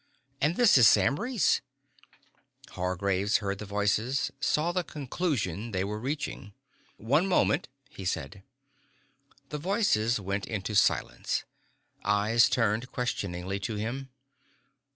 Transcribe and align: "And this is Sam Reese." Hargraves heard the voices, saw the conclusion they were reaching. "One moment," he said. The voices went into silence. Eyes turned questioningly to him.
"And 0.41 0.55
this 0.55 0.79
is 0.79 0.87
Sam 0.87 1.19
Reese." 1.19 1.61
Hargraves 2.71 3.37
heard 3.37 3.59
the 3.59 3.67
voices, 3.67 4.31
saw 4.39 4.71
the 4.71 4.83
conclusion 4.83 5.69
they 5.73 5.83
were 5.83 5.99
reaching. 5.99 6.55
"One 6.97 7.27
moment," 7.27 7.67
he 7.87 8.03
said. 8.03 8.41
The 9.49 9.59
voices 9.59 10.19
went 10.19 10.47
into 10.47 10.73
silence. 10.73 11.43
Eyes 12.03 12.49
turned 12.49 12.91
questioningly 12.91 13.59
to 13.59 13.75
him. 13.75 14.09